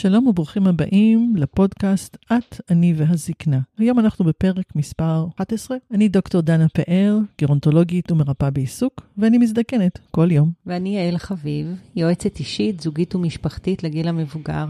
[0.00, 3.58] שלום וברוכים הבאים לפודקאסט את, אני והזקנה.
[3.78, 5.76] היום אנחנו בפרק מספר 11.
[5.92, 10.52] אני דוקטור דנה פאר, גרונטולוגית ומרפאה בעיסוק, ואני מזדקנת כל יום.
[10.66, 14.66] ואני יעל חביב, יועצת אישית, זוגית ומשפחתית לגיל המבוגר,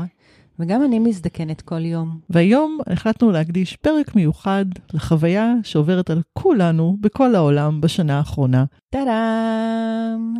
[0.58, 2.20] וגם אני מזדקנת כל יום.
[2.30, 8.64] והיום החלטנו להקדיש פרק מיוחד לחוויה שעוברת על כולנו בכל העולם בשנה האחרונה.
[8.90, 10.34] טאדאם!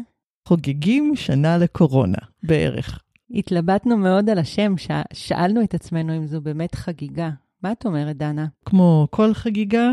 [0.49, 3.03] חוגגים שנה לקורונה, בערך.
[3.31, 4.91] התלבטנו מאוד על השם, ש...
[5.13, 7.31] שאלנו את עצמנו אם זו באמת חגיגה.
[7.63, 8.47] מה את אומרת, דנה?
[8.65, 9.93] כמו כל חגיגה,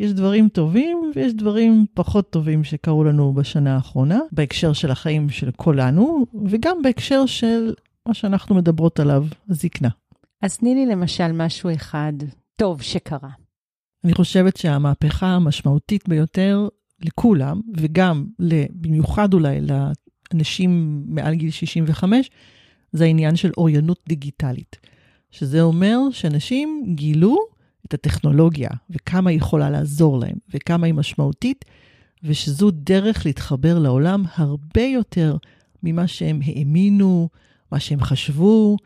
[0.00, 5.50] יש דברים טובים ויש דברים פחות טובים שקרו לנו בשנה האחרונה, בהקשר של החיים של
[5.56, 7.74] כולנו, וגם בהקשר של
[8.08, 9.88] מה שאנחנו מדברות עליו, הזקנה.
[10.42, 12.12] אז תני לי למשל משהו אחד
[12.56, 13.30] טוב שקרה.
[14.04, 16.68] אני חושבת שהמהפכה המשמעותית ביותר
[17.02, 18.26] לכולם, וגם
[18.70, 22.30] במיוחד אולי לאנשים מעל גיל 65,
[22.94, 24.76] זה העניין של אוריינות דיגיטלית.
[25.30, 27.36] שזה אומר שאנשים גילו
[27.86, 31.64] את הטכנולוגיה וכמה היא יכולה לעזור להם וכמה היא משמעותית,
[32.22, 35.36] ושזו דרך להתחבר לעולם הרבה יותר
[35.82, 37.28] ממה שהם האמינו,
[37.72, 38.76] מה שהם חשבו,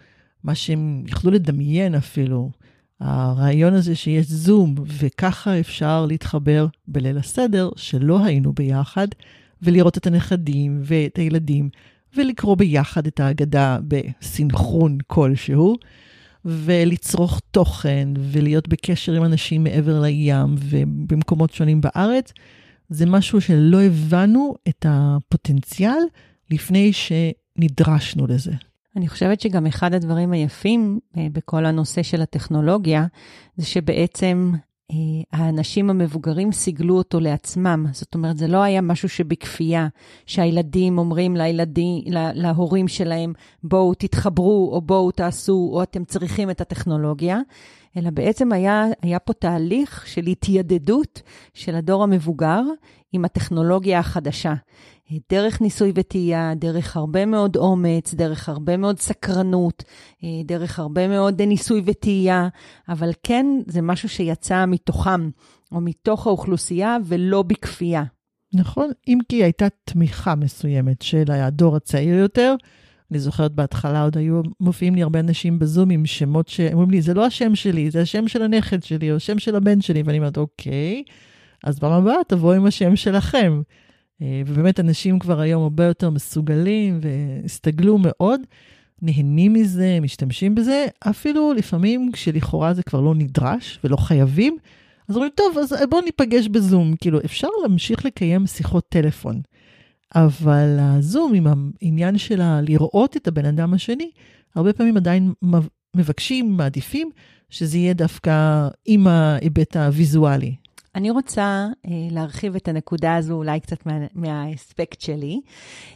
[0.45, 2.51] מה שהם יכלו לדמיין אפילו.
[3.01, 9.09] הרעיון הזה שיש זום וככה אפשר להתחבר בליל הסדר, שלא היינו ביחד,
[9.63, 11.71] ולראות את הנכדים ואת הילדים
[12.17, 15.77] ולקרוא ביחד את ההגדה בסנכרון כלשהו,
[16.45, 22.33] ולצרוך תוכן, ולהיות בקשר עם אנשים מעבר לים ובמקומות שונים בארץ,
[22.89, 25.99] זה משהו שלא הבנו את הפוטנציאל
[26.51, 28.53] לפני שנדרשנו לזה.
[28.97, 33.07] אני חושבת שגם אחד הדברים היפים אה, בכל הנושא של הטכנולוגיה,
[33.57, 34.53] זה שבעצם
[35.33, 37.87] האנשים המבוגרים סיגלו אותו לעצמם.
[37.93, 39.89] זאת אומרת, זה לא היה משהו שבכפייה,
[40.27, 46.61] שהילדים אומרים לילדים, לה, להורים שלהם, בואו תתחברו, או בואו תעשו, או אתם צריכים את
[46.61, 47.39] הטכנולוגיה,
[47.97, 51.23] אלא בעצם היה, היה פה תהליך של התיידדות
[51.55, 52.63] של הדור המבוגר
[53.13, 54.55] עם הטכנולוגיה החדשה.
[55.31, 59.85] דרך ניסוי וטעייה, דרך הרבה מאוד אומץ, דרך הרבה מאוד סקרנות,
[60.45, 62.49] דרך הרבה מאוד ניסוי וטעייה,
[62.89, 65.31] אבל כן, זה משהו שיצא מתוכם,
[65.73, 68.05] או מתוך האוכלוסייה, ולא בכפייה.
[68.55, 72.55] נכון, אם כי הייתה תמיכה מסוימת של הדור הצעיר יותר.
[73.11, 77.15] אני זוכרת בהתחלה עוד היו מופיעים לי הרבה אנשים בזום עם שמות שאומרים לי, זה
[77.15, 80.39] לא השם שלי, זה השם של הנכד שלי, או השם של הבן שלי, ואני אומרת,
[80.39, 81.03] אוקיי,
[81.65, 83.63] אז פעם הבאה תבואו עם השם שלכם.
[84.23, 88.41] אה, ובאמת אנשים כבר היום הרבה יותר מסוגלים והסתגלו מאוד,
[89.03, 94.57] נהנים מזה, משתמשים בזה, אפילו לפעמים כשלכאורה זה כבר לא נדרש ולא חייבים,
[95.09, 96.97] אז אומרים, טוב, אז בואו ניפגש בזום.
[96.97, 99.41] כאילו, אפשר להמשיך לקיים שיחות טלפון,
[100.15, 101.47] אבל הזום עם
[101.83, 104.11] העניין של לראות את הבן אדם השני,
[104.55, 105.33] הרבה פעמים עדיין
[105.97, 107.11] מבקשים, מעדיפים,
[107.51, 110.55] שזה יהיה דווקא עם ההיבט הוויזואלי.
[110.99, 115.41] אני רוצה אה, להרחיב את הנקודה הזו אולי קצת מה, מהאספקט שלי.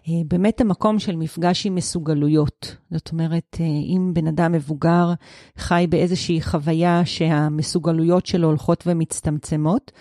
[0.08, 2.76] אה, באמת המקום של מפגש עם מסוגלויות.
[2.90, 5.12] זאת אומרת, אה, אם בן אדם מבוגר
[5.56, 9.92] חי באיזושהי חוויה שהמסוגלויות שלו הולכות ומצטמצמות,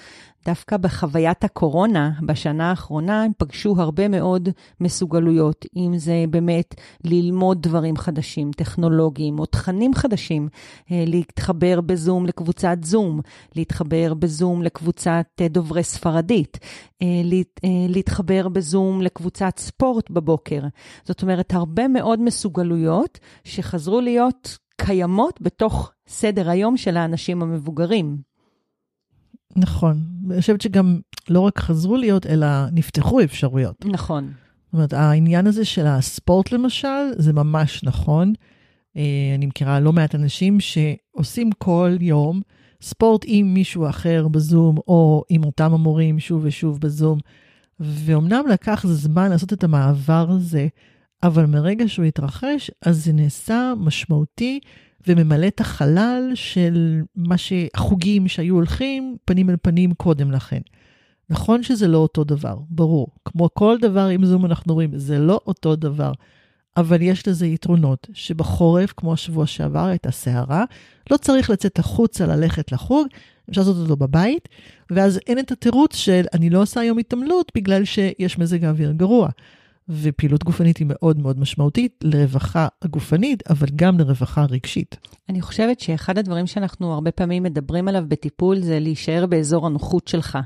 [0.45, 7.97] דווקא בחוויית הקורונה בשנה האחרונה הם פגשו הרבה מאוד מסוגלויות, אם זה באמת ללמוד דברים
[7.97, 10.49] חדשים, טכנולוגיים או תכנים חדשים,
[10.91, 13.21] אה, להתחבר בזום לקבוצת זום,
[13.55, 16.59] להתחבר בזום לקבוצת אה, דוברי ספרדית,
[17.01, 17.07] אה,
[17.89, 20.61] להתחבר בזום לקבוצת ספורט בבוקר.
[21.03, 28.17] זאת אומרת, הרבה מאוד מסוגלויות שחזרו להיות קיימות בתוך סדר היום של האנשים המבוגרים.
[29.55, 29.97] נכון.
[30.31, 30.99] אני חושבת שגם
[31.29, 33.85] לא רק חזרו להיות, אלא נפתחו אפשרויות.
[33.85, 34.31] נכון.
[34.65, 38.33] זאת אומרת, העניין הזה של הספורט למשל, זה ממש נכון.
[38.97, 42.41] אה, אני מכירה לא מעט אנשים שעושים כל יום
[42.81, 47.19] ספורט עם מישהו אחר בזום, או עם אותם המורים שוב ושוב בזום.
[47.79, 50.67] ואומנם לקח זמן לעשות את המעבר הזה,
[51.23, 54.59] אבל מרגע שהוא התרחש, אז זה נעשה משמעותי
[55.07, 60.61] וממלא את החלל של מה שהחוגים שהיו הולכים פנים אל פנים קודם לכן.
[61.29, 63.07] נכון שזה לא אותו דבר, ברור.
[63.25, 66.11] כמו כל דבר עם זום אנחנו רואים, זה לא אותו דבר.
[66.77, 70.63] אבל יש לזה יתרונות, שבחורף, כמו השבוע שעבר, הייתה סערה,
[71.11, 73.07] לא צריך לצאת החוצה ללכת לחוג,
[73.49, 74.49] אפשר לעשות אותו בבית,
[74.91, 79.29] ואז אין את התירוץ של אני לא עושה היום התעמלות בגלל שיש מזג האוויר גרוע.
[79.91, 84.97] ופעילות גופנית היא מאוד מאוד משמעותית לרווחה הגופנית, אבל גם לרווחה רגשית.
[85.29, 90.37] אני חושבת שאחד הדברים שאנחנו הרבה פעמים מדברים עליו בטיפול זה להישאר באזור הנוחות שלך.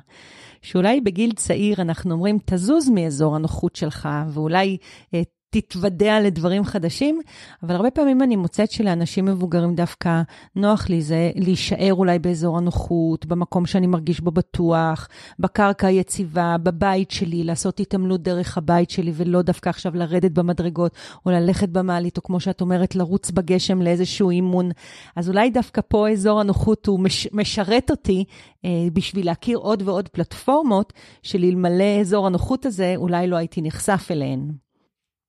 [0.61, 4.77] שאולי בגיל צעיר אנחנו אומרים, תזוז מאזור הנוחות שלך, ואולי
[5.13, 5.21] אה,
[5.61, 7.21] תתוודע לדברים חדשים,
[7.63, 10.21] אבל הרבה פעמים אני מוצאת שלאנשים מבוגרים דווקא
[10.55, 15.07] נוח לי זה להישאר אולי באזור הנוחות, במקום שאני מרגיש בו בטוח,
[15.39, 20.91] בקרקע היציבה, בבית שלי, לעשות התעמלות דרך הבית שלי, ולא דווקא עכשיו לרדת במדרגות,
[21.25, 24.71] או ללכת במעלית, או כמו שאת אומרת, לרוץ בגשם לאיזשהו אימון.
[25.15, 28.23] אז אולי דווקא פה אזור הנוחות הוא מש, משרת אותי
[28.65, 30.93] אה, בשביל להכיר עוד ועוד פלטפורמות,
[31.23, 34.64] שלאלמלא אזור הנוחות הזה, אולי לא הייתי נחשף אליהן.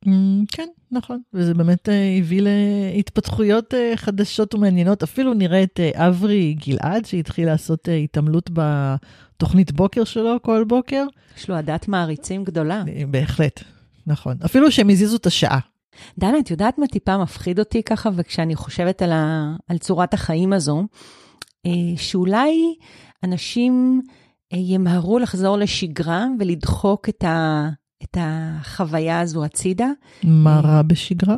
[0.07, 0.11] Mm,
[0.53, 5.03] כן, נכון, וזה באמת אה, הביא להתפתחויות אה, חדשות ומעניינות.
[5.03, 11.05] אפילו נראה את אה, אברי גלעד, שהתחיל לעשות התעמלות בתוכנית בוקר שלו כל בוקר.
[11.37, 12.85] יש לו עדת מעריצים גדולה.
[13.11, 13.61] בהחלט,
[14.07, 14.37] נכון.
[14.45, 15.59] אפילו שהם הזיזו את השעה.
[16.19, 20.53] דנה, את יודעת מה טיפה מפחיד אותי ככה, וכשאני חושבת על, ה, על צורת החיים
[20.53, 20.87] הזו,
[21.97, 22.75] שאולי
[23.25, 24.03] אנשים
[24.53, 27.69] ימהרו לחזור לשגרה ולדחוק את ה...
[28.03, 29.89] את החוויה הזו הצידה.
[30.25, 31.35] מה רע בשגרה?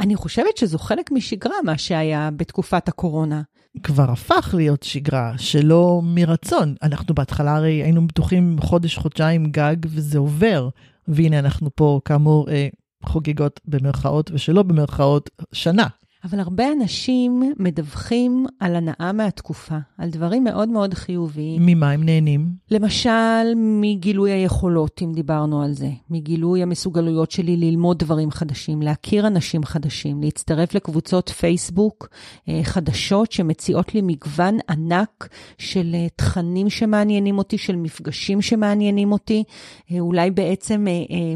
[0.00, 3.42] אני חושבת שזו חלק משגרה, מה שהיה בתקופת הקורונה.
[3.82, 6.74] כבר הפך להיות שגרה, שלא מרצון.
[6.82, 10.68] אנחנו בהתחלה הרי היינו בטוחים חודש, חודשיים גג, וזה עובר.
[11.08, 12.68] והנה אנחנו פה, כאמור, אה,
[13.04, 15.86] חוגגות במרכאות ושלא במרכאות, שנה.
[16.30, 21.62] אבל הרבה אנשים מדווחים על הנאה מהתקופה, על דברים מאוד מאוד חיוביים.
[21.66, 22.48] ממה הם נהנים?
[22.70, 29.64] למשל, מגילוי היכולות, אם דיברנו על זה, מגילוי המסוגלויות שלי ללמוד דברים חדשים, להכיר אנשים
[29.64, 32.08] חדשים, להצטרף לקבוצות פייסבוק
[32.48, 35.28] אה, חדשות שמציעות לי מגוון ענק
[35.58, 39.44] של אה, תכנים שמעניינים אותי, של מפגשים שמעניינים אותי,
[39.92, 40.86] אה, אולי בעצם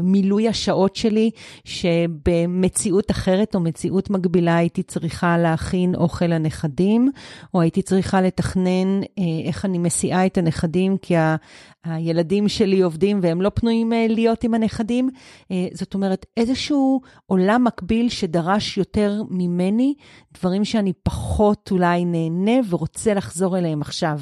[0.03, 1.29] מילוי השעות שלי,
[1.65, 7.11] שבמציאות אחרת או מציאות מקבילה הייתי הייתי צריכה להכין אוכל לנכדים,
[7.53, 11.35] או הייתי צריכה לתכנן אה, איך אני מסיעה את הנכדים, כי ה,
[11.83, 15.09] הילדים שלי עובדים והם לא פנויים אה, להיות עם הנכדים.
[15.51, 19.93] אה, זאת אומרת, איזשהו עולם מקביל שדרש יותר ממני,
[20.33, 24.19] דברים שאני פחות אולי נהנה ורוצה לחזור אליהם עכשיו.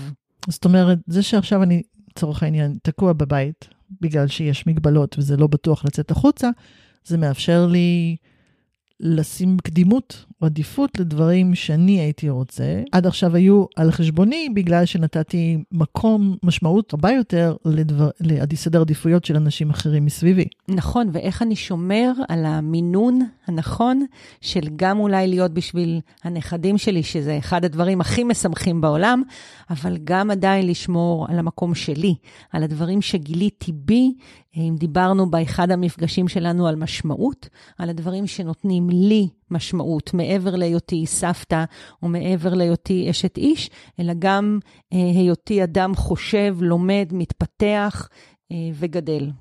[0.50, 3.67] זאת אומרת, זה שעכשיו אני, לצורך העניין, תקוע בבית,
[4.01, 6.50] בגלל שיש מגבלות וזה לא בטוח לצאת החוצה,
[7.03, 8.15] זה מאפשר לי
[8.99, 12.81] לשים קדימות או עדיפות לדברים שאני הייתי רוצה.
[12.91, 18.09] עד עכשיו היו על חשבוני בגלל שנתתי מקום, משמעות רבה יותר לדבר,
[18.51, 20.45] לסדר עדיפויות של אנשים אחרים מסביבי.
[20.67, 24.05] נכון, ואיך אני שומר על המינון הנכון
[24.41, 29.23] של גם אולי להיות בשביל הנכדים שלי, שזה אחד הדברים הכי משמחים בעולם,
[29.69, 32.15] אבל גם עדיין לשמור על המקום שלי,
[32.51, 34.13] על הדברים שגיליתי בי,
[34.57, 41.63] אם דיברנו באחד המפגשים שלנו על משמעות, על הדברים שנותנים לי משמעות, מעבר להיותי סבתא
[42.03, 43.69] או מעבר להיותי אשת איש,
[43.99, 44.59] אלא גם
[44.93, 48.09] אה, היותי אדם חושב, לומד, מתפתח
[48.51, 49.31] אה, וגדל.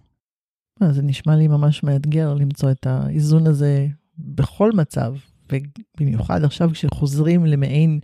[0.82, 3.86] אה, זה נשמע לי ממש מאתגר למצוא את האיזון הזה
[4.18, 5.14] בכל מצב,
[5.52, 8.00] ובמיוחד עכשיו כשחוזרים למעין,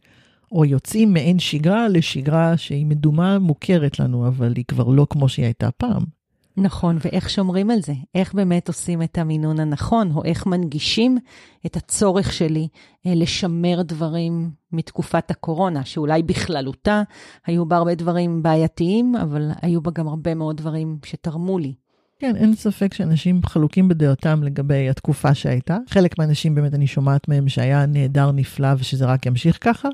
[0.52, 5.44] או יוצאים מעין שגרה לשגרה שהיא מדומה, מוכרת לנו, אבל היא כבר לא כמו שהיא
[5.44, 6.13] הייתה פעם.
[6.56, 7.92] נכון, ואיך שומרים על זה?
[8.14, 11.18] איך באמת עושים את המינון הנכון, או איך מנגישים
[11.66, 12.68] את הצורך שלי
[13.06, 17.02] אה, לשמר דברים מתקופת הקורונה, שאולי בכללותה
[17.46, 21.74] היו בה הרבה דברים בעייתיים, אבל היו בה גם הרבה מאוד דברים שתרמו לי.
[22.18, 25.78] כן, אין ספק שאנשים חלוקים בדעתם לגבי התקופה שהייתה.
[25.88, 29.88] חלק מהאנשים באמת אני שומעת מהם שהיה נהדר נפלא ושזה רק ימשיך ככה.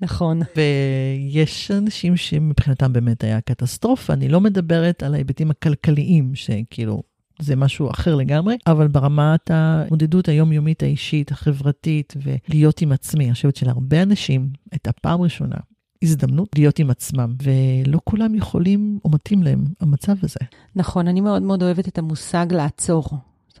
[0.00, 0.40] נכון.
[0.56, 7.02] ויש אנשים שמבחינתם באמת היה קטסטרופה, אני לא מדברת על ההיבטים הכלכליים, שכאילו,
[7.38, 13.56] זה משהו אחר לגמרי, אבל ברמת ההתמודדות היומיומית האישית, החברתית, ולהיות עם עצמי, אני חושבת
[13.56, 15.56] שלהרבה אנשים הייתה פעם ראשונה
[16.02, 20.40] הזדמנות להיות עם עצמם, ולא כולם יכולים או מתאים להם המצב הזה.
[20.76, 23.04] נכון, אני מאוד מאוד אוהבת את המושג לעצור.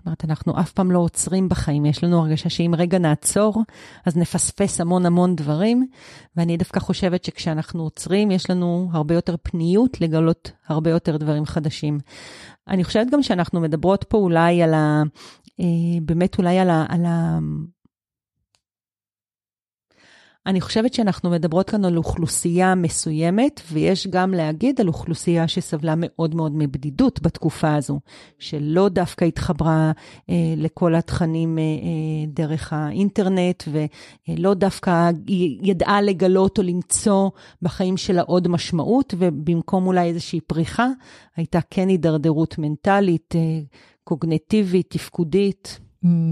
[0.06, 3.62] אומרת, אנחנו אף פעם לא עוצרים בחיים, יש לנו הרגשה שאם רגע נעצור,
[4.06, 5.86] אז נפספס המון המון דברים,
[6.36, 11.98] ואני דווקא חושבת שכשאנחנו עוצרים, יש לנו הרבה יותר פניות לגלות הרבה יותר דברים חדשים.
[12.68, 15.02] אני חושבת גם שאנחנו מדברות פה אולי על ה...
[15.60, 16.86] אה, באמת אולי על ה...
[16.88, 17.38] על ה
[20.46, 26.34] אני חושבת שאנחנו מדברות כאן על אוכלוסייה מסוימת, ויש גם להגיד על אוכלוסייה שסבלה מאוד
[26.34, 28.00] מאוד מבדידות בתקופה הזו,
[28.38, 29.92] שלא דווקא התחברה
[30.30, 33.62] אה, לכל התכנים אה, אה, דרך האינטרנט,
[34.28, 35.10] ולא דווקא
[35.62, 37.30] ידעה לגלות או למצוא
[37.62, 40.86] בחיים שלה עוד משמעות, ובמקום אולי איזושהי פריחה,
[41.36, 43.60] הייתה כן הידרדרות מנטלית, אה,
[44.04, 45.80] קוגנטיבית, תפקודית.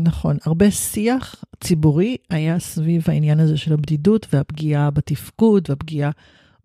[0.04, 6.10] נכון, הרבה שיח ציבורי היה סביב העניין הזה של הבדידות והפגיעה בתפקוד והפגיעה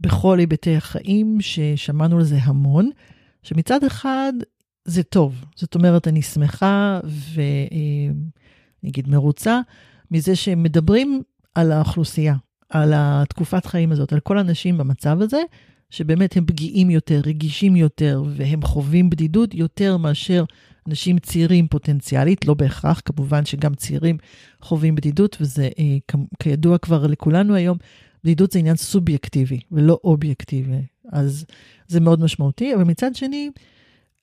[0.02, 2.90] בכל היבטי החיים, ששמענו על זה המון,
[3.44, 4.34] שמצד אחד
[4.86, 5.46] זה טוב.
[5.56, 7.00] זאת אומרת, אני שמחה
[8.84, 9.60] ונגיד מרוצה
[10.12, 11.22] מזה שהם מדברים
[11.56, 12.36] על האוכלוסייה,
[12.70, 15.42] על התקופת חיים הזאת, על כל האנשים במצב הזה,
[15.90, 20.44] שבאמת הם פגיעים יותר, רגישים יותר, והם חווים בדידות יותר מאשר
[20.88, 24.18] אנשים צעירים פוטנציאלית, לא בהכרח, כמובן שגם צעירים
[24.62, 27.78] חווים בדידות, וזה אה, כידוע כבר לכולנו היום,
[28.24, 30.82] בדידות זה עניין סובייקטיבי ולא אובייקטיבי,
[31.12, 31.46] אז
[31.88, 33.50] זה מאוד משמעותי, אבל מצד שני,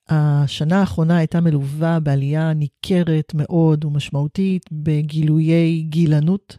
[0.09, 6.59] השנה האחרונה הייתה מלווה בעלייה ניכרת מאוד ומשמעותית בגילויי גילנות,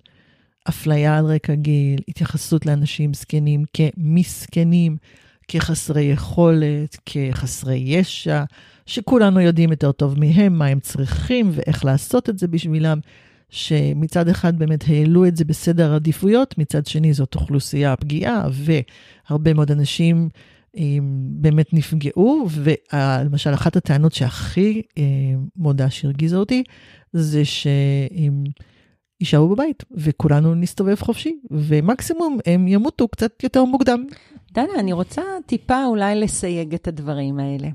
[0.69, 4.97] אפליה על רקע גיל, התייחסות לאנשים זקנים כמסכנים,
[5.47, 8.43] כחסרי יכולת, כחסרי ישע,
[8.87, 12.99] שכולנו יודעים יותר טוב מהם מה הם צריכים ואיך לעשות את זה בשבילם,
[13.49, 19.71] שמצד אחד באמת העלו את זה בסדר עדיפויות, מצד שני זאת אוכלוסייה פגיעה, והרבה מאוד
[19.71, 20.29] אנשים
[21.29, 25.03] באמת נפגעו, ולמשל אחת הטענות שהכי אה,
[25.55, 26.63] מודה שהרגיזה אותי,
[27.13, 28.43] זה שהם
[29.21, 34.05] יישארו בבית, וכולנו נסתובב חופשי, ומקסימום הם ימותו קצת יותר מוקדם.
[34.53, 37.69] דנה, אני רוצה טיפה אולי לסייג את הדברים האלה.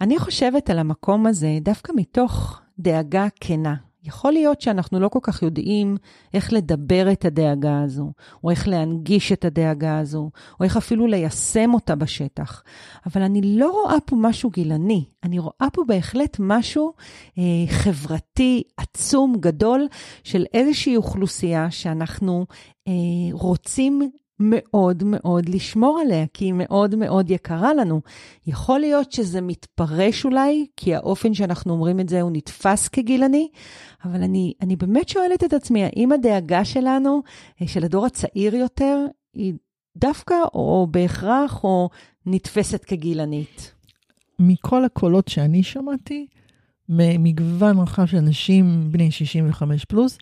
[0.00, 3.74] אני חושבת על המקום הזה דווקא מתוך דאגה כנה.
[4.04, 5.96] יכול להיות שאנחנו לא כל כך יודעים
[6.34, 8.12] איך לדבר את הדאגה הזו,
[8.44, 12.62] או איך להנגיש את הדאגה הזו, או איך אפילו ליישם אותה בשטח.
[13.06, 16.92] אבל אני לא רואה פה משהו גילני, אני רואה פה בהחלט משהו
[17.38, 19.86] אה, חברתי עצום, גדול,
[20.24, 22.46] של איזושהי אוכלוסייה שאנחנו
[22.88, 22.92] אה,
[23.32, 24.10] רוצים
[24.40, 28.00] מאוד מאוד לשמור עליה, כי היא מאוד מאוד יקרה לנו.
[28.46, 33.48] יכול להיות שזה מתפרש אולי, כי האופן שאנחנו אומרים את זה הוא נתפס כגילני,
[34.04, 37.22] אבל אני, אני באמת שואלת את עצמי, האם הדאגה שלנו,
[37.62, 39.54] אה, של הדור הצעיר יותר, היא
[39.96, 41.88] דווקא או בהכרח או
[42.26, 43.74] נתפסת כגילנית?
[44.38, 46.26] מכל הקולות שאני שמעתי,
[46.88, 50.18] ממגוון רחב של אנשים בני 65 פלוס,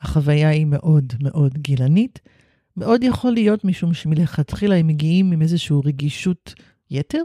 [0.00, 2.18] החוויה היא מאוד מאוד גילנית.
[2.76, 6.54] מאוד יכול להיות משום שמלכתחילה הם מגיעים עם איזושהי רגישות
[6.90, 7.22] יתר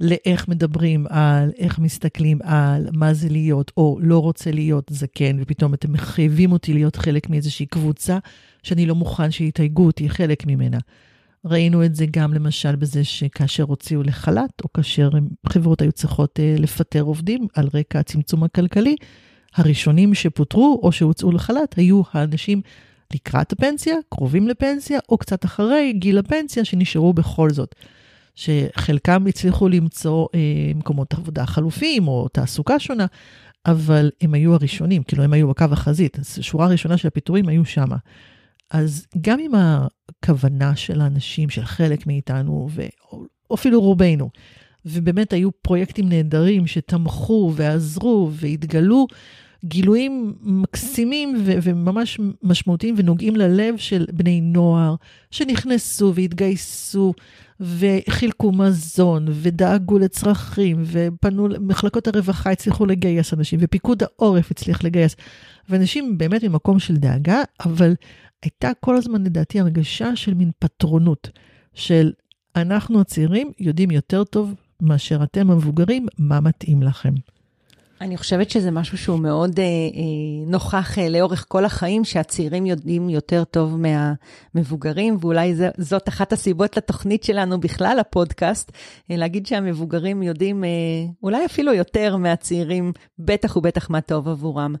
[0.00, 5.74] לאיך מדברים על, איך מסתכלים על, מה זה להיות, או לא רוצה להיות זקן, ופתאום
[5.74, 8.18] אתם מחייבים אותי להיות חלק מאיזושהי קבוצה
[8.62, 10.78] שאני לא מוכן שיתייגו אותי חלק ממנה.
[11.44, 15.10] ראינו את זה גם למשל בזה שכאשר הוציאו לחל"ת, או כאשר
[15.48, 18.96] חברות היו צריכות uh, לפטר עובדים על רקע הצמצום הכלכלי,
[19.54, 22.60] הראשונים שפוטרו או שהוצאו לחל"ת היו האנשים
[23.14, 27.74] לקראת הפנסיה, קרובים לפנסיה, או קצת אחרי גיל הפנסיה שנשארו בכל זאת.
[28.34, 33.06] שחלקם הצליחו למצוא אה, מקומות עבודה חלופיים או תעסוקה שונה,
[33.66, 37.64] אבל הם היו הראשונים, כאילו הם היו בקו החזית, אז שורה ראשונה של הפיטורים היו
[37.64, 37.96] שמה.
[38.70, 42.68] אז גם עם הכוונה של האנשים, של חלק מאיתנו,
[43.50, 44.30] ואפילו רובנו,
[44.86, 49.06] ובאמת היו פרויקטים נהדרים שתמכו ועזרו והתגלו,
[49.64, 54.94] גילויים מקסימים ו- וממש משמעותיים ונוגעים ללב של בני נוער
[55.30, 57.14] שנכנסו והתגייסו
[57.60, 65.16] וחילקו מזון ודאגו לצרכים ופנו, מחלקות הרווחה הצליחו לגייס אנשים ופיקוד העורף הצליח לגייס.
[65.68, 67.94] ואנשים באמת ממקום של דאגה, אבל
[68.42, 71.30] הייתה כל הזמן לדעתי הרגשה של מין פטרונות,
[71.74, 72.12] של
[72.56, 77.12] אנחנו הצעירים יודעים יותר טוב מאשר אתם המבוגרים מה מתאים לכם.
[78.00, 79.70] אני חושבת שזה משהו שהוא מאוד אה, אה,
[80.46, 86.76] נוכח אה, לאורך כל החיים, שהצעירים יודעים יותר טוב מהמבוגרים, ואולי זה, זאת אחת הסיבות
[86.76, 88.72] לתוכנית שלנו בכלל, הפודקאסט,
[89.10, 90.68] אה, להגיד שהמבוגרים יודעים אה,
[91.22, 94.74] אולי אפילו יותר מהצעירים, בטח ובטח מה טוב עבורם.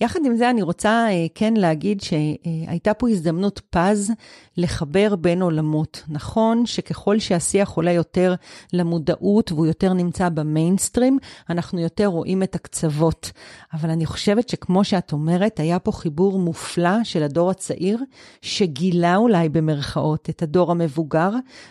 [0.00, 4.12] יחד עם זה, אני רוצה אה, כן להגיד שהייתה פה הזדמנות פז
[4.56, 6.02] לחבר בין עולמות.
[6.08, 8.34] נכון שככל שהשיח עולה יותר
[8.72, 11.18] למודעות והוא יותר נמצא במיינסטרים,
[11.50, 13.32] אנחנו יותר רואים את הקצוות.
[13.72, 17.98] אבל אני חושבת שכמו שאת אומרת, היה פה חיבור מופלא של הדור הצעיר,
[18.42, 21.30] שגילה אולי במרכאות את הדור המבוגר,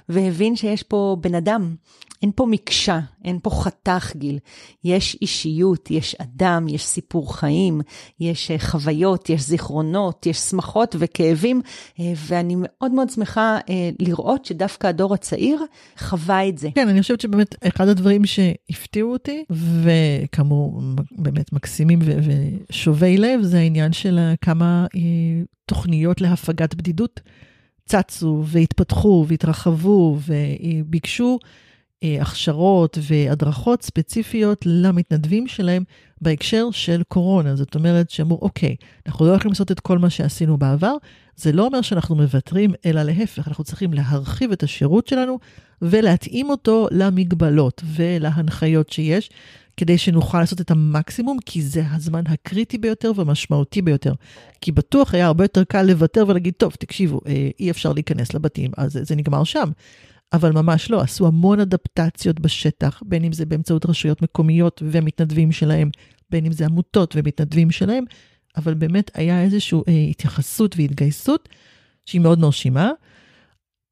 [0.10, 1.76] והבין שיש פה בן אדם.
[2.22, 4.40] אין פה מקשה, אין פה חתך גיל.
[4.84, 7.82] יש אישיות, יש אדם, יש סיפור חיים,
[8.20, 11.62] יש אה, חוויות, יש זיכרונות, יש שמחות וכאבים,
[12.00, 15.64] אה, ואני מאוד מאוד שמחה אה, לראות שדווקא הדור הצעיר
[15.98, 16.70] חווה את זה.
[16.76, 20.79] כן, אני חושבת שבאמת אחד הדברים שהפתיעו אותי, וכאמור,
[21.12, 24.86] באמת מקסימים ושובי לב, זה העניין של כמה
[25.66, 27.22] תוכניות להפגת בדידות
[27.86, 31.40] צצו והתפתחו והתרחבו וביקשו.
[32.04, 35.84] אה, הכשרות והדרכות ספציפיות למתנדבים שלהם
[36.22, 37.56] בהקשר של קורונה.
[37.56, 38.76] זאת אומרת שאמרו, אוקיי,
[39.08, 40.96] אנחנו לא יכולים לעשות את כל מה שעשינו בעבר,
[41.36, 45.40] זה לא אומר שאנחנו מוותרים, אלא להפך, אנחנו צריכים להרחיב את השירות שלנו
[45.82, 49.30] ולהתאים אותו למגבלות ולהנחיות שיש.
[49.80, 54.14] כדי שנוכל לעשות את המקסימום, כי זה הזמן הקריטי ביותר והמשמעותי ביותר.
[54.62, 58.72] כי בטוח היה הרבה יותר קל לוותר ולהגיד, טוב, תקשיבו, אה, אי אפשר להיכנס לבתים,
[58.78, 59.70] אז זה נגמר שם.
[60.34, 65.90] אבל ממש לא, עשו המון אדפטציות בשטח, בין אם זה באמצעות רשויות מקומיות ומתנדבים שלהם,
[66.30, 68.04] בין אם זה עמותות ומתנדבים שלהם,
[68.58, 71.50] אבל באמת היה איזושהי אה, התייחסות והתגייסות
[72.06, 72.92] שהיא מאוד מרשימה.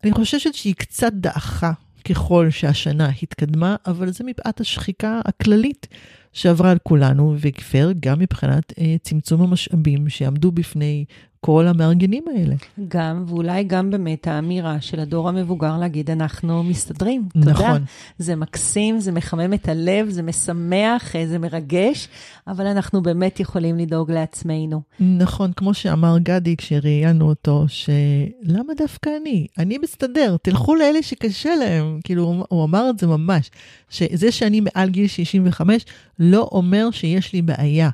[0.04, 1.72] אני חוששת שהיא קצת דעכה
[2.10, 5.88] ככל שהשנה התקדמה, אבל זה מפאת השחיקה הכללית
[6.34, 11.06] שעברה על כולנו, וכפר גם מבחינת אה, צמצום המשאבים שעמדו בפני
[11.42, 12.56] כל המארגנים האלה.
[12.88, 17.28] גם, ואולי גם באמת האמירה של הדור המבוגר להגיד, אנחנו מסתדרים.
[17.36, 17.52] נכון.
[17.52, 17.80] אתה יודע,
[18.18, 22.08] זה מקסים, זה מחמם את הלב, זה משמח, אה, זה מרגש,
[22.48, 24.82] אבל אנחנו באמת יכולים לדאוג לעצמנו.
[25.00, 29.48] נכון, כמו שאמר גדי כשראיינו אותו, שלמה דווקא אני?
[29.58, 32.00] אני מסתדר, תלכו לאלה שקשה להם.
[32.04, 33.52] כאילו, הוא אמר את זה ממש,
[33.90, 35.86] שזה שאני מעל גיל 65
[36.20, 37.90] לא אומר שיש לי בעיה.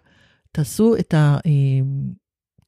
[0.52, 1.38] תעשו את ה...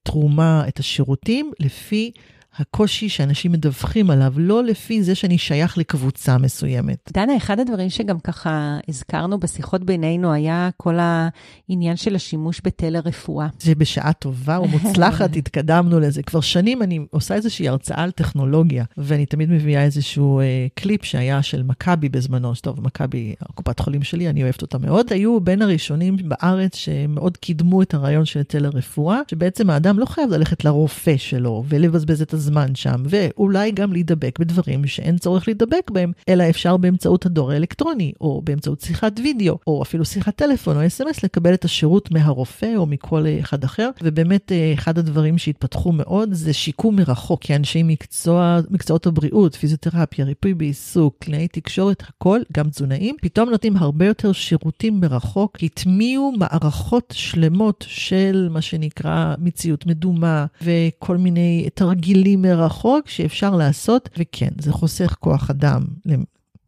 [0.06, 2.12] התרומה, את השירותים, לפי
[2.60, 7.12] הקושי שאנשים מדווחים עליו, לא לפי זה שאני שייך לקבוצה מסוימת.
[7.14, 13.48] דנה, אחד הדברים שגם ככה הזכרנו בשיחות בינינו היה כל העניין של השימוש בטלרפואה.
[13.60, 16.24] זה בשעה טובה ומוצלחת, התקדמנו לזה.
[16.24, 21.44] כבר שנים אני עושה איזושהי הרצאה על טכנולוגיה, ואני תמיד מביאה איזשהו אה, קליפ שהיה
[21.44, 25.14] של מכבי בזמנו, שטוב, מכבי, הקופת חולים שלי, אני אוהבת אותה מאוד.
[25.14, 30.66] היו בין הראשונים בארץ שמאוד קידמו את הרעיון של טלרפואה, שבעצם האדם לא חייב ללכת
[30.66, 32.45] לרופא שלו ולבזבז את הזמן
[32.76, 38.42] שם, ואולי גם להידבק בדברים שאין צורך להידבק בהם, אלא אפשר באמצעות הדור האלקטרוני, או
[38.44, 43.26] באמצעות שיחת וידאו, או אפילו שיחת טלפון או אס.אם.אס, לקבל את השירות מהרופא או מכל
[43.40, 43.90] אחד אחר.
[44.04, 50.26] ובאמת, אה, אחד הדברים שהתפתחו מאוד זה שיקום מרחוק, כי אנשי מקצוע, מקצועות הבריאות, פיזיותרפיה,
[50.26, 57.14] ריפוי בעיסוק, קלינאי תקשורת, הכל, גם תזונאים, פתאום נותנים הרבה יותר שירותים מרחוק, הטמיעו מערכות
[57.18, 62.35] שלמות של מה שנקרא מציאות מדומה, וכל מיני תרגילים.
[62.36, 65.82] מרחוק שאפשר לעשות, וכן, זה חוסך כוח אדם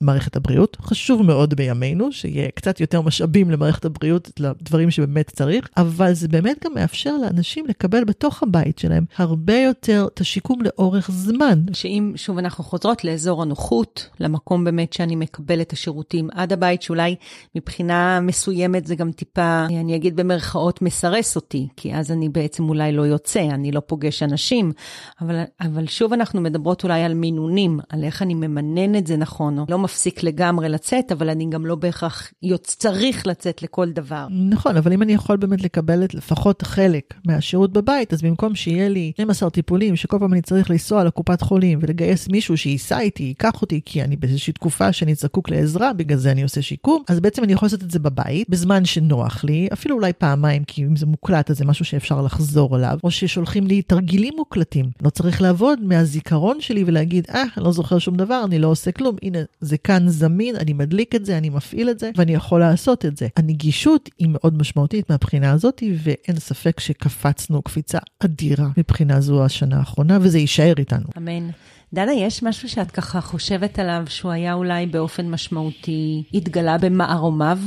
[0.02, 0.78] מערכת הבריאות.
[0.82, 6.58] חשוב מאוד בימינו שיהיה קצת יותר משאבים למערכת הבריאות, לדברים שבאמת צריך, אבל זה באמת
[6.66, 11.62] גם מאפשר לאנשים לקבל בתוך הבית שלהם הרבה יותר את השיקום לאורך זמן.
[11.74, 17.16] שאם שוב אנחנו חוזרות לאזור הנוחות, למקום באמת שאני מקבל את השירותים עד הבית, שאולי
[17.56, 22.92] מבחינה מסוימת זה גם טיפה, אני אגיד במרכאות, מסרס אותי, כי אז אני בעצם אולי
[22.92, 24.72] לא יוצא, אני לא פוגש אנשים,
[25.22, 29.60] אבל, אבל שוב אנחנו מדברות אולי על מינונים, על איך אני ממנן את זה נכון,
[29.60, 32.32] או לא מפסיק לגמרי לצאת, אבל אני גם לא בהכרח
[32.64, 34.28] צריך לצאת לכל דבר.
[34.50, 38.90] נכון, אבל אם אני יכול באמת לקבל את לפחות חלק מהשירות בבית, אז במקום שיהיה
[38.90, 43.62] לי 12 טיפולים, שכל פעם אני צריך לנסוע לקופת חולים ולגייס מישהו שייסע איתי, ייקח
[43.62, 47.44] אותי, כי אני באיזושהי תקופה שאני זקוק לעזרה, בגלל זה אני עושה שיקום, אז בעצם
[47.44, 51.06] אני יכול לעשות את זה בבית, בזמן שנוח לי, אפילו אולי פעמיים, כי אם זה
[51.06, 54.86] מוקלט, אז זה משהו שאפשר לחזור עליו, או ששולחים לי תרגילים מוקלטים.
[55.02, 58.92] לא צריך לעבוד מהזיכרון שלי ולהגיד, אה, אני לא זוכר שום דבר, אני לא עושה
[58.92, 62.34] כלום, הנה, זה זה כאן זמין, אני מדליק את זה, אני מפעיל את זה, ואני
[62.34, 63.28] יכול לעשות את זה.
[63.38, 70.18] הנגישות היא מאוד משמעותית מהבחינה הזאת, ואין ספק שקפצנו קפיצה אדירה מבחינה זו השנה האחרונה,
[70.22, 71.08] וזה יישאר איתנו.
[71.18, 71.50] אמן.
[71.94, 77.60] דנה, יש משהו שאת ככה חושבת עליו שהוא היה אולי באופן משמעותי, התגלה במערומיו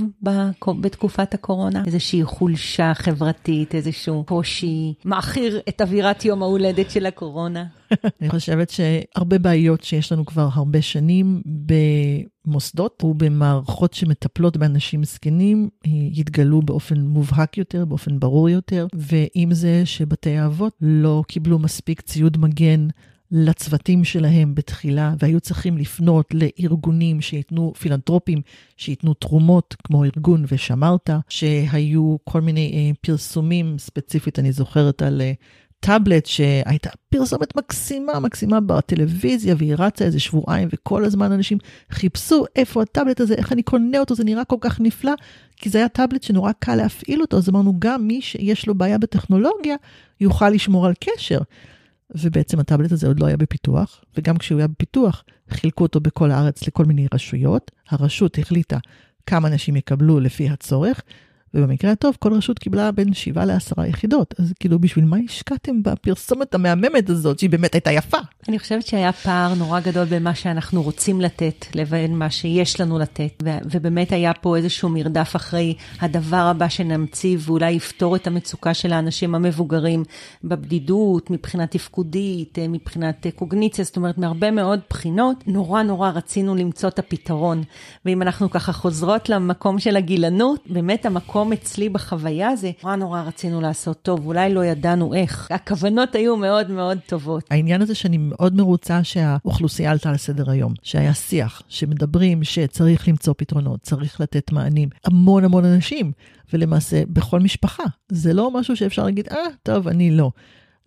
[0.80, 1.82] בתקופת הקורונה?
[1.86, 7.64] איזושהי חולשה חברתית, איזשהו קושי מעכיר את אווירת יום ההולדת של הקורונה?
[8.20, 11.42] אני חושבת שהרבה בעיות שיש לנו כבר הרבה שנים
[12.46, 15.68] במוסדות ובמערכות שמטפלות באנשים זקנים
[16.12, 22.38] יתגלו באופן מובהק יותר, באופן ברור יותר, ועם זה שבתי האבות לא קיבלו מספיק ציוד
[22.38, 22.88] מגן
[23.32, 28.42] לצוותים שלהם בתחילה, והיו צריכים לפנות לארגונים שייתנו, פילנטרופים,
[28.76, 35.32] שייתנו תרומות, כמו ארגון ושמרת, שהיו כל מיני אה, פרסומים, ספציפית אני זוכרת על אה,
[35.80, 41.58] טאבלט שהייתה פרסומת מקסימה, מקסימה בטלוויזיה, והיא רצה איזה שבועיים, וכל הזמן אנשים
[41.90, 45.12] חיפשו איפה הטאבלט הזה, איך אני קונה אותו, זה נראה כל כך נפלא,
[45.56, 48.98] כי זה היה טאבלט שנורא קל להפעיל אותו, אז אמרנו, גם מי שיש לו בעיה
[48.98, 49.76] בטכנולוגיה,
[50.20, 51.38] יוכל לשמור על קשר.
[52.14, 56.66] ובעצם הטאבלט הזה עוד לא היה בפיתוח, וגם כשהוא היה בפיתוח, חילקו אותו בכל הארץ
[56.66, 57.70] לכל מיני רשויות.
[57.88, 58.78] הרשות החליטה
[59.26, 61.02] כמה אנשים יקבלו לפי הצורך,
[61.54, 64.34] ובמקרה הטוב, כל רשות קיבלה בין 7 ל-10 יחידות.
[64.38, 68.18] אז כאילו, בשביל מה השקעתם בפרסומת המהממת הזאת, שהיא באמת הייתה יפה?
[68.48, 72.98] אני חושבת שהיה פער נורא גדול בין מה שאנחנו רוצים לתת לבין מה שיש לנו
[72.98, 73.42] לתת.
[73.44, 78.92] ו- ובאמת היה פה איזשהו מרדף אחרי הדבר הבא שנמציא, ואולי יפתור את המצוקה של
[78.92, 80.04] האנשים המבוגרים
[80.44, 86.56] בבדידות, מבחינה תפקודית, אה, מבחינת אה, קוגניציה, זאת אומרת, מהרבה מאוד בחינות, נורא נורא רצינו
[86.56, 87.62] למצוא את הפתרון.
[88.04, 93.60] ואם אנחנו ככה חוזרות למקום של הגילנות, באמת המקום אצלי בחוויה זה, נורא נורא רצינו
[93.60, 95.48] לעשות טוב, אולי לא ידענו איך.
[95.50, 97.44] הכוונות היו מאוד מאוד טובות.
[97.50, 103.80] העניין הזה שאני מאוד מרוצה שהאוכלוסייה עלתה לסדר היום, שהיה שיח, שמדברים שצריך למצוא פתרונות,
[103.82, 104.88] צריך לתת מענים.
[105.04, 106.12] המון המון אנשים,
[106.52, 107.84] ולמעשה בכל משפחה.
[108.08, 110.30] זה לא משהו שאפשר להגיד, אה, טוב, אני לא.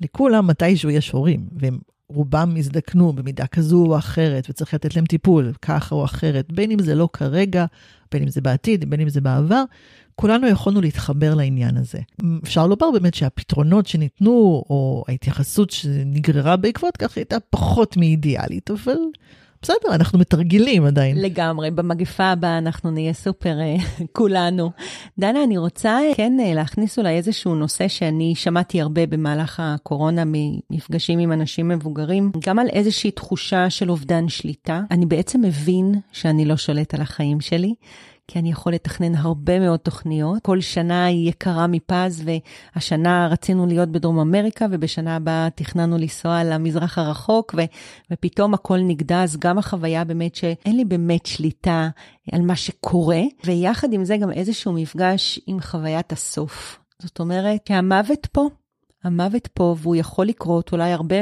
[0.01, 1.77] לכולם מתישהו יש הורים, והם
[2.09, 6.79] רובם הזדקנו במידה כזו או אחרת, וצריך לתת להם טיפול ככה או אחרת, בין אם
[6.79, 7.65] זה לא כרגע,
[8.11, 9.63] בין אם זה בעתיד, בין אם זה בעבר,
[10.15, 11.99] כולנו יכולנו להתחבר לעניין הזה.
[12.43, 18.97] אפשר לומר באמת שהפתרונות שניתנו, או ההתייחסות שנגררה בעקבות כך, הייתה פחות מאידיאלית, אבל
[19.63, 21.21] בסדר, אנחנו מתרגלים עדיין.
[21.21, 23.75] לגמרי, במגפה הבאה אנחנו נהיה סופר אה,
[24.17, 24.71] כולנו.
[25.19, 31.19] דנה, אני רוצה כן אה, להכניס אולי איזשהו נושא שאני שמעתי הרבה במהלך הקורונה ממפגשים
[31.19, 34.81] עם אנשים מבוגרים, גם על איזושהי תחושה של אובדן שליטה.
[34.91, 37.73] אני בעצם מבין שאני לא שולט על החיים שלי.
[38.27, 40.39] כי אני יכול לתכנן הרבה מאוד תוכניות.
[40.41, 42.23] כל שנה היא יקרה מפז,
[42.75, 47.61] והשנה רצינו להיות בדרום אמריקה, ובשנה הבאה תכננו לנסוע למזרח הרחוק, ו,
[48.11, 51.89] ופתאום הכל נגדע, אז גם החוויה באמת שאין לי באמת שליטה
[52.31, 56.79] על מה שקורה, ויחד עם זה גם איזשהו מפגש עם חוויית הסוף.
[57.01, 58.49] זאת אומרת שהמוות פה,
[59.03, 61.15] המוות פה, והוא יכול לקרות אולי הרבה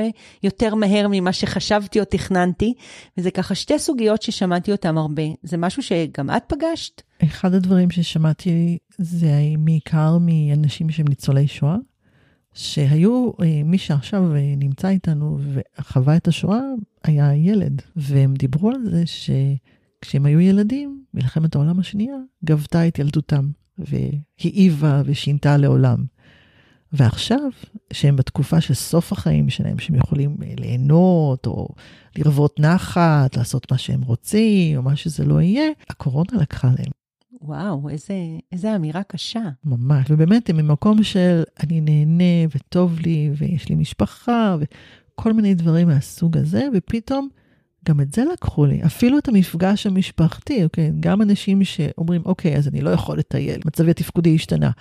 [0.44, 2.74] יותר מהר ממה שחשבתי או תכננתי,
[3.18, 5.24] וזה ככה שתי סוגיות ששמעתי אותן הרבה.
[5.44, 7.02] זה משהו שגם את פגשת?
[7.24, 11.78] אחד הדברים ששמעתי זה בעיקר מאנשים שהם ניצולי שואה,
[12.54, 16.62] שהיו, אה, מי שעכשיו אה, נמצא איתנו וחווה את השואה,
[17.04, 22.16] היה ילד, והם דיברו על זה שכשהם היו ילדים, מלחמת העולם השנייה
[22.46, 26.04] גבתה את ילדותם, והעיבה ושינתה לעולם.
[26.94, 27.50] ועכשיו,
[27.94, 31.68] שהם בתקופה של סוף החיים שלהם, שהם יכולים אה, ליהנות, או
[32.18, 36.92] לרוות נחת, לעשות מה שהם רוצים, או מה שזה לא יהיה, הקורונה לקחה להם.
[37.42, 38.14] וואו, איזה,
[38.52, 39.44] איזה אמירה קשה.
[39.66, 45.88] ממש, ובאמת, הם ממקום של אני נהנה וטוב לי, ויש לי משפחה, וכל מיני דברים
[45.88, 47.30] מהסוג הזה, ופתאום
[47.86, 50.92] גם את זה לקחו לי, אפילו את המפגש המשפחתי, אוקיי?
[51.00, 54.72] גם אנשים שאומרים, אוקיי, אז אני לא יכול לטייל, מצבי התפקודי השתנה.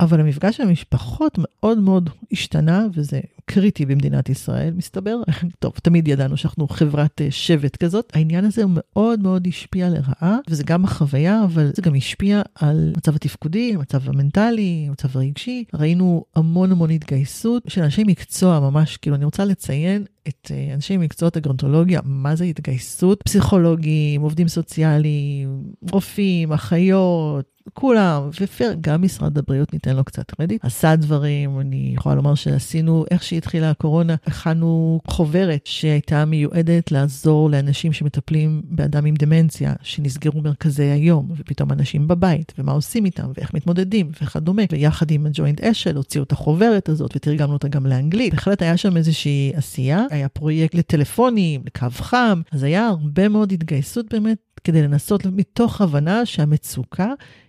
[0.00, 5.16] אבל המפגש של המשפחות מאוד מאוד השתנה, וזה קריטי במדינת ישראל, מסתבר.
[5.58, 8.12] טוב, תמיד ידענו שאנחנו חברת אה, שבט כזאת.
[8.14, 13.14] העניין הזה מאוד מאוד השפיע לרעה, וזה גם החוויה, אבל זה גם השפיע על מצב
[13.14, 15.64] התפקודי, המצב המנטלי, המצב הרגשי.
[15.74, 20.96] ראינו המון המון התגייסות של אנשי מקצוע, ממש, כאילו, אני רוצה לציין את אה, אנשי
[20.96, 23.22] מקצועות הגרונטולוגיה, מה זה התגייסות?
[23.22, 30.96] פסיכולוגים, עובדים סוציאליים, רופאים, אחיות, כולם, ופייר, גם משרד הבריאות ניתן לו קצת קרדיט, עשה
[30.96, 38.62] דברים, אני יכולה לומר שעשינו, איך שהתחילה הקורונה, הכנו חוברת שהייתה מיועדת לעזור לאנשים שמטפלים
[38.64, 44.62] באדם עם דמנציה, שנסגרו מרכזי היום, ופתאום אנשים בבית, ומה עושים איתם, ואיך מתמודדים, וכדומה.
[44.72, 48.34] ויחד עם הג'וינט אשל הוציאו את החוברת הזאת, ותרגמנו אותה גם לאנגלית.
[48.34, 54.06] בהחלט היה שם איזושהי עשייה, היה פרויקט לטלפונים, לקו חם, אז היה הרבה מאוד התגייסות
[54.10, 57.08] באמת כדי לנסות מתוך הבנה שהמצוקה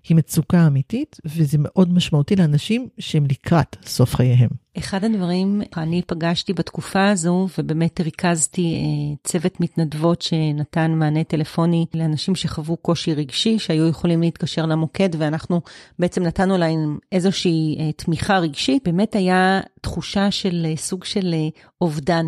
[0.09, 4.64] היא מצוקה אמיתית, וזה מאוד משמעותי לאנשים שהם לקראת סוף חייהם.
[4.77, 12.35] אחד הדברים, אני פגשתי בתקופה הזו, ובאמת ריכזתי אה, צוות מתנדבות שנתן מענה טלפוני לאנשים
[12.35, 15.61] שחוו קושי רגשי, שהיו יכולים להתקשר למוקד, ואנחנו
[15.99, 18.83] בעצם נתנו להם איזושהי אה, תמיכה רגשית.
[18.85, 21.35] באמת היה תחושה של אה, סוג של
[21.81, 22.25] אובדן.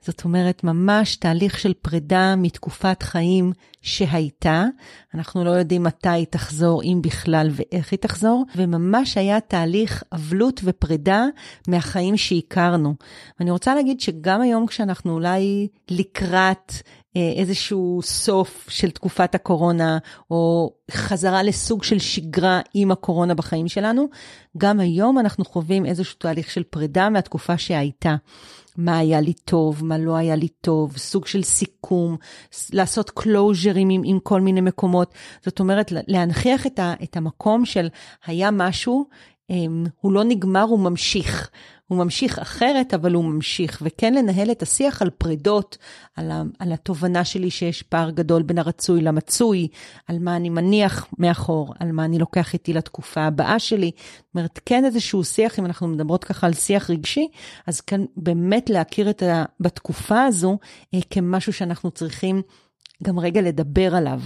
[0.00, 4.64] זאת אומרת, ממש תהליך של פרידה מתקופת חיים שהייתה.
[5.14, 10.60] אנחנו לא יודעים מתי היא תחזור, אם בכלל ואיך היא תחזור, וממש היה תהליך אבלות
[10.64, 11.24] ופרידה
[11.74, 12.94] מהחיים שהכרנו.
[13.40, 16.72] ואני רוצה להגיד שגם היום כשאנחנו אולי לקראת
[17.16, 19.98] אה, איזשהו סוף של תקופת הקורונה,
[20.30, 24.08] או חזרה לסוג של שגרה עם הקורונה בחיים שלנו,
[24.58, 28.16] גם היום אנחנו חווים איזשהו תהליך של פרידה מהתקופה שהייתה.
[28.76, 32.16] מה היה לי טוב, מה לא היה לי טוב, סוג של סיכום,
[32.72, 35.14] לעשות קלוז'רים עם, עם כל מיני מקומות.
[35.44, 37.88] זאת אומרת, להנכיח את, ה, את המקום של
[38.26, 39.06] היה משהו,
[40.00, 41.50] הוא לא נגמר, הוא ממשיך.
[41.86, 43.82] הוא ממשיך אחרת, אבל הוא ממשיך.
[43.82, 45.78] וכן לנהל את השיח על פרידות,
[46.16, 49.68] על, ה, על התובנה שלי שיש פער גדול בין הרצוי למצוי,
[50.06, 53.90] על מה אני מניח מאחור, על מה אני לוקח איתי לתקופה הבאה שלי.
[53.96, 57.28] זאת אומרת, כן איזשהו שיח, אם אנחנו מדברות ככה על שיח רגשי,
[57.66, 59.44] אז כאן באמת להכיר את ה...
[59.60, 60.58] בתקופה הזו
[60.94, 62.42] אה, כמשהו שאנחנו צריכים
[63.02, 64.20] גם רגע לדבר עליו,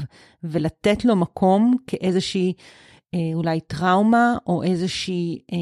[0.45, 2.53] ולתת לו מקום כאיזושהי
[3.35, 5.39] אולי טראומה, או איזושהי...
[5.53, 5.59] אה,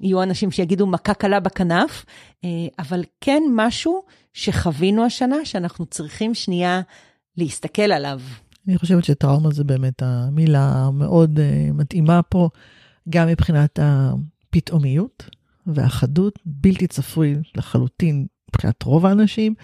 [0.00, 2.04] יהיו אנשים שיגידו מכה קלה בכנף,
[2.44, 2.48] אה,
[2.78, 6.80] אבל כן משהו שחווינו השנה, שאנחנו צריכים שנייה
[7.36, 8.20] להסתכל עליו.
[8.68, 12.48] אני חושבת שטראומה זה באמת המילה המאוד uh, מתאימה פה,
[13.08, 15.30] גם מבחינת הפתאומיות
[15.66, 19.54] והחדות, בלתי צפוי לחלוטין מבחינת רוב האנשים,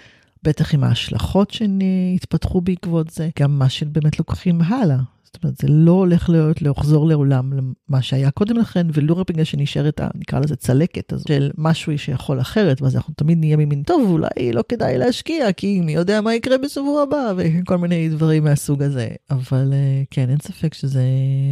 [0.42, 4.98] בטח עם ההשלכות שהתפתחו בעקבות זה, גם מה שבאמת לוקחים הלאה.
[5.36, 9.44] זאת אומרת, זה לא הולך להיות לחזור לעולם למה שהיה קודם לכן, ולא רק בגלל
[9.44, 14.10] שנשארת, נקרא לזה צלקת הזאת, של משהו שיכול אחרת, ואז אנחנו תמיד נהיה ממין, טוב,
[14.10, 18.82] אולי לא כדאי להשקיע, כי מי יודע מה יקרה בשבוע הבא, וכל מיני דברים מהסוג
[18.82, 19.08] הזה.
[19.30, 21.04] אבל אה, כן, אין ספק שזה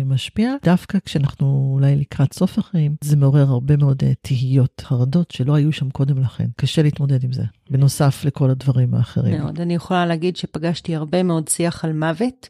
[0.06, 0.54] משפיע.
[0.64, 5.72] דווקא כשאנחנו אולי לקראת סוף החיים, זה מעורר הרבה מאוד אה, תהיות, חרדות, שלא היו
[5.72, 6.46] שם קודם לכן.
[6.56, 9.40] קשה להתמודד עם זה, בנוסף לכל הדברים האחרים.
[9.40, 12.48] מאוד, אני יכולה להגיד שפגשתי הרבה מאוד שיח על מוות.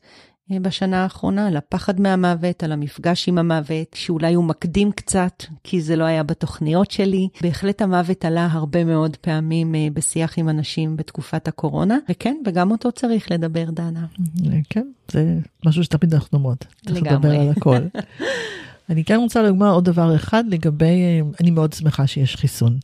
[0.53, 5.81] אה, בשנה האחרונה, על הפחד מהמוות, על המפגש עם המוות, שאולי הוא מקדים קצת, כי
[5.81, 7.29] זה לא היה בתוכניות שלי.
[7.43, 12.93] בהחלט המוות עלה הרבה מאוד פעמים אה, בשיח עם אנשים בתקופת הקורונה, וכן, וגם אותו
[12.93, 14.07] צריך לדבר, דנה.
[14.47, 16.65] אה, כן, זה משהו שתמיד אנחנו אומרות.
[16.87, 17.03] לגמרי.
[17.03, 17.79] צריך לדבר על הכל.
[18.91, 22.79] אני כן רוצה לומר עוד דבר אחד לגבי, אני מאוד שמחה שיש חיסון.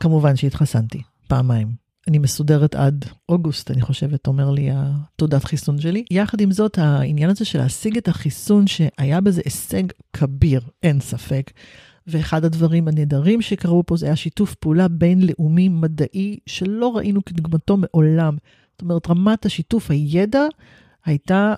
[0.00, 1.79] כמובן שהתחסנתי פעמיים.
[2.08, 6.04] אני מסודרת עד אוגוסט, אני חושבת, אומר לי התעודת חיסון שלי.
[6.10, 9.82] יחד עם זאת, העניין הזה של להשיג את החיסון, שהיה בזה הישג
[10.12, 11.50] כביר, אין ספק.
[12.06, 18.36] ואחד הדברים הנהדרים שקרו פה זה היה שיתוף פעולה בינלאומי מדעי שלא ראינו כדוגמתו מעולם.
[18.72, 20.42] זאת אומרת, רמת השיתוף הידע
[21.04, 21.54] הייתה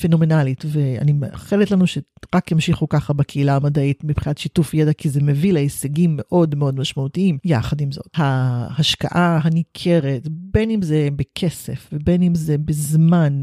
[0.00, 5.52] פנומנלית, ואני מאחלת לנו שרק ימשיכו ככה בקהילה המדעית מבחינת שיתוף ידע, כי זה מביא
[5.52, 7.38] להישגים מאוד מאוד משמעותיים.
[7.44, 13.42] יחד עם זאת, ההשקעה הניכרת, בין אם זה בכסף, ובין אם זה בזמן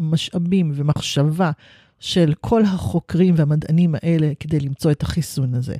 [0.00, 1.50] ומשאבים ומחשבה
[2.00, 5.76] של כל החוקרים והמדענים האלה כדי למצוא את החיסון הזה,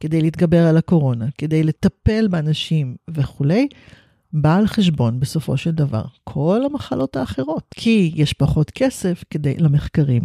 [0.00, 3.68] כדי להתגבר על הקורונה, כדי לטפל באנשים וכולי,
[4.32, 10.22] בא על חשבון בסופו של דבר כל המחלות האחרות, כי יש פחות כסף כדי למחקרים,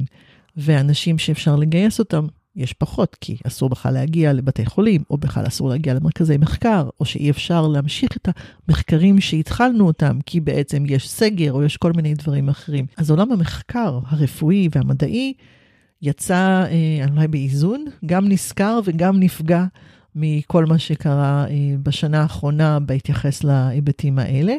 [0.58, 5.70] ואנשים שאפשר לגייס אותם, יש פחות, כי אסור בכלל להגיע לבתי חולים, או בכלל אסור
[5.70, 8.30] להגיע למרכזי מחקר, או שאי אפשר להמשיך את
[8.68, 12.86] המחקרים שהתחלנו אותם, כי בעצם יש סגר, או יש כל מיני דברים אחרים.
[12.98, 15.34] אז עולם המחקר הרפואי והמדעי
[16.02, 19.66] יצא אה, אולי באיזון, גם נשכר וגם נפגע
[20.20, 24.56] מכל מה שקרה אה, בשנה האחרונה בהתייחס להיבטים האלה.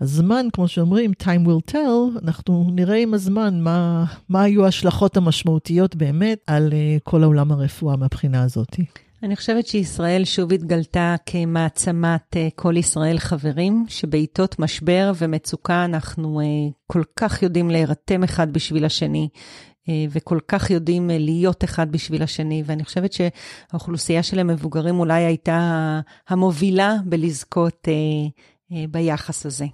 [0.00, 5.96] הזמן, כמו שאומרים, time will tell, אנחנו נראה עם הזמן מה, מה היו ההשלכות המשמעותיות
[5.96, 8.76] באמת על uh, כל העולם הרפואה מהבחינה הזאת.
[9.22, 16.40] אני חושבת שישראל שוב התגלתה כמעצמת uh, כל ישראל חברים, שבעיתות משבר ומצוקה אנחנו
[16.86, 19.38] כל כך יודעים להירתם אחד בשביל השני, אה,
[19.88, 26.00] וכל כך יודעים אה, להיות אחד בשביל השני, ואני חושבת שהאוכלוסייה של המבוגרים אולי הייתה
[26.28, 29.66] המובילה בלזכות אה, ביחס הזה.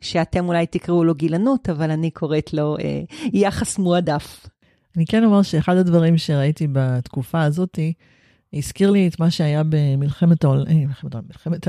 [0.00, 2.76] שאתם אולי תקראו לו גילנות, אבל אני קוראת לו
[3.32, 4.46] יחס מועדף.
[4.96, 7.92] אני כן אומר שאחד הדברים שראיתי בתקופה הזאתי,
[8.52, 10.64] הזכיר לי את מה שהיה במלחמת העול...
[10.74, 11.68] מלחמת, מלחמת,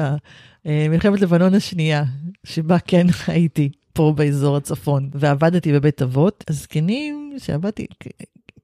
[0.65, 2.03] מלחמת לבנון השנייה,
[2.43, 3.69] שבה כן הייתי.
[3.95, 7.86] פה באזור הצפון, ועבדתי בבית אבות, הזקנים שעבדתי,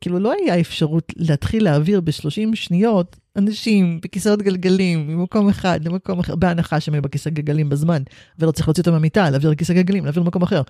[0.01, 6.35] כאילו לא היה אפשרות להתחיל להעביר ב-30 שניות אנשים בכיסאות גלגלים ממקום אחד למקום אחר,
[6.35, 8.03] בהנחה שהם היו בכיסא גלגלים בזמן,
[8.39, 10.61] ולא צריך להוציא אותם מהמיטה, להעביר לכיסא גלגלים, להעביר למקום אחר.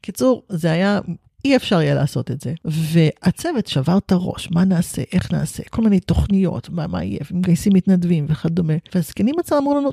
[0.00, 1.00] קיצור, זה היה,
[1.44, 2.54] אי אפשר יהיה לעשות את זה.
[2.64, 7.72] והצוות שבר את הראש, מה נעשה, איך נעשה, כל מיני תוכניות, מה, מה יהיה, מגייסים
[7.74, 8.74] מתנדבים וכדומה.
[8.94, 9.90] והזקנים עצמם אמרו לנו,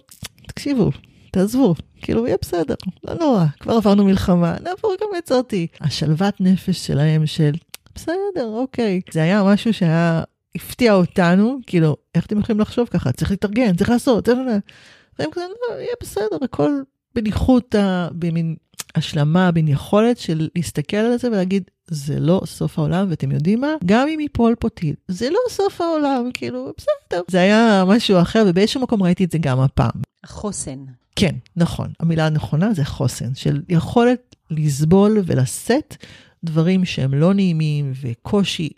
[0.47, 0.91] תקשיבו,
[1.31, 5.67] תעזבו, כאילו, יהיה בסדר, לא נורא, כבר עברנו מלחמה, נעבור גם את זאתי.
[5.81, 7.51] השלוות נפש שלהם של,
[7.95, 9.01] בסדר, אוקיי.
[9.11, 10.23] זה היה משהו שהיה,
[10.55, 13.11] הפתיע אותנו, כאילו, איך אתם יכולים לחשוב ככה?
[13.11, 14.37] צריך להתארגן, צריך לעשות, צריך...
[15.19, 16.71] והם כזה, לא, יהיה בסדר, הכל
[17.15, 18.55] בניחותא, במין
[18.95, 23.75] השלמה, בין יכולת של להסתכל על זה ולהגיד, זה לא סוף העולם, ואתם יודעים מה?
[23.85, 27.21] גם אם ייפול פה טיל, זה לא סוף העולם, כאילו, בסדר.
[27.27, 29.91] זה היה משהו אחר, ובאיזשהו מקום ראיתי את זה גם הפעם.
[30.23, 30.85] החוסן.
[31.15, 31.91] כן, נכון.
[31.99, 36.05] המילה הנכונה זה חוסן, של יכולת לסבול ולשאת
[36.43, 38.69] דברים שהם לא נעימים וקושי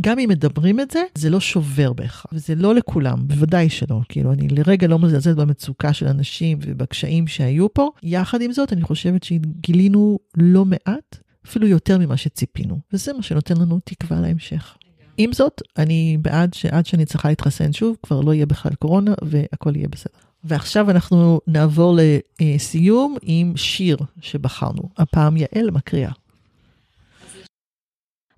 [0.00, 4.00] גם אם מדברים את זה, זה לא שובר בהכרח, וזה לא לכולם, בוודאי שלא.
[4.08, 7.90] כאילו, אני לרגע לא מזלזלת במצוקה של אנשים ובקשיים שהיו פה.
[8.02, 13.56] יחד עם זאת, אני חושבת שגילינו לא מעט, אפילו יותר ממה שציפינו, וזה מה שנותן
[13.56, 14.76] לנו תקווה להמשך.
[15.16, 19.76] עם זאת, אני בעד שעד שאני צריכה להתחסן שוב, כבר לא יהיה בכלל קורונה והכל
[19.76, 20.31] יהיה בסדר.
[20.44, 21.98] ועכשיו אנחנו נעבור
[22.40, 24.82] לסיום עם שיר שבחרנו.
[24.98, 26.12] הפעם יעל מקריאה.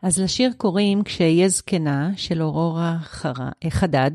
[0.03, 2.99] אז לשיר קוראים "כשאהיה זקנה" של אורורה.
[3.69, 4.11] חדד.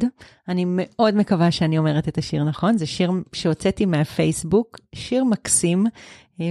[0.47, 5.85] אני מאוד מקווה שאני אומרת את השיר נכון, זה שיר שהוצאתי מהפייסבוק, שיר מקסים,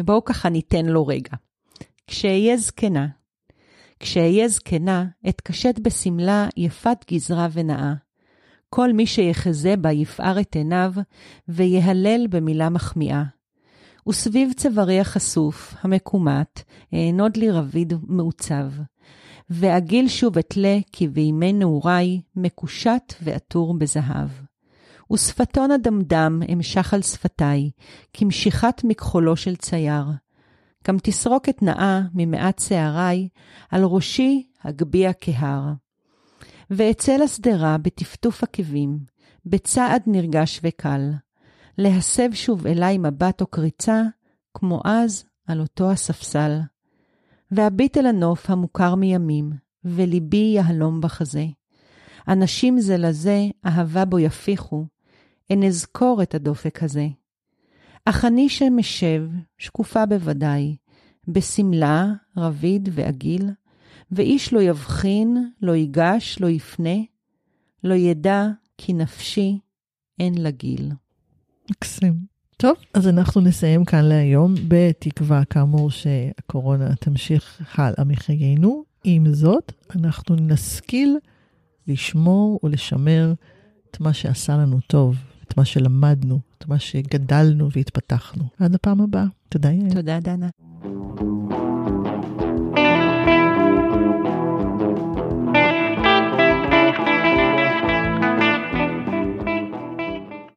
[0.04, 1.32] בואו ככה ניתן לו רגע.
[2.06, 3.06] כשאהיה זקנה,
[4.00, 7.94] כשאהיה זקנה, אתקשט בשמלה יפת גזרה ונאה.
[8.70, 10.92] כל מי שיחזה בה יפער את עיניו,
[11.48, 13.22] ויהלל במילה מחמיאה.
[14.08, 16.62] וסביב צווארי החשוף, המקומט,
[16.94, 18.70] אענוד לי רביד מעוצב.
[19.50, 24.28] ואגיל שוב אתלה, כי בימי נעוריי, מקושט ועטור בזהב.
[25.12, 27.70] ושפתון הדמדם אמשך על שפתיי,
[28.12, 30.04] כמשיכת מכחולו של צייר.
[30.88, 33.28] גם תסרוקת נאה ממעט שעריי,
[33.70, 35.72] על ראשי הגביה כהר.
[36.70, 38.98] ואצא לשדרה בטפטוף עקבים,
[39.46, 41.10] בצעד נרגש וקל,
[41.78, 44.02] להסב שוב אליי מבט או קריצה,
[44.54, 46.60] כמו אז על אותו הספסל.
[47.50, 49.52] ואביט אל הנוף המוכר מימים,
[49.84, 51.46] וליבי יהלום בחזה.
[52.28, 54.86] אנשים זה לזה, אהבה בו יפיחו,
[55.50, 57.06] אין אזכור את הדופק הזה.
[58.04, 59.22] אך אני שמשב,
[59.58, 60.76] שקופה בוודאי,
[61.28, 63.50] בשמלה, רביד ועגיל,
[64.12, 66.96] ואיש לא יבחין, לא ייגש, לא יפנה,
[67.84, 68.46] לא ידע
[68.78, 69.58] כי נפשי
[70.20, 70.92] אין לה גיל.
[71.70, 72.14] מקסים.
[72.56, 78.84] טוב, אז אנחנו נסיים כאן להיום, בתקווה כאמור שהקורונה תמשיך הלאה מחיינו.
[79.04, 81.16] עם זאת, אנחנו נשכיל
[81.86, 83.32] לשמור ולשמר
[83.90, 88.44] את מה שעשה לנו טוב, את מה שלמדנו, את מה שגדלנו והתפתחנו.
[88.58, 89.26] עד הפעם הבאה.
[89.48, 89.92] תודה, יעל.
[89.92, 90.48] תודה, דנה.